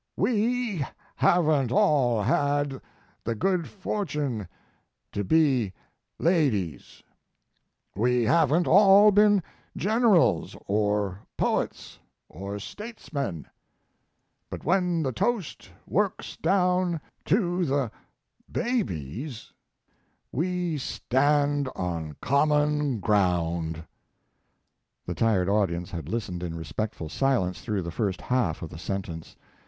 "We 0.17 0.83
haven't 1.17 1.71
all 1.71 2.23
had 2.23 2.81
the 3.23 3.35
good 3.35 3.69
fortune 3.69 4.47
to 5.11 5.23
be 5.23 5.73
ladies; 6.17 7.03
we 7.95 8.23
haven't 8.23 8.65
all 8.67 9.11
been 9.11 9.43
generals, 9.77 10.57
or 10.65 11.19
poets, 11.37 11.99
or 12.27 12.57
statesmen; 12.57 13.45
but 14.49 14.63
when 14.65 15.03
the 15.03 15.11
toast 15.11 15.69
works 15.85 16.35
down 16.35 16.99
to 17.25 17.63
the 17.65 17.91
babies 18.51 19.53
we 20.31 20.79
stand 20.79 21.69
on 21.75 22.15
common 22.21 22.99
ground" 23.01 23.83
The 25.05 25.13
tired 25.13 25.47
audience 25.47 25.91
had 25.91 26.09
listened 26.09 26.41
in 26.41 26.55
respectful 26.55 27.07
silence 27.07 27.61
through 27.61 27.83
the 27.83 27.91
first 27.91 28.19
half 28.19 28.63
of 28.63 28.71
the 28.71 28.79
sentence. 28.79 29.35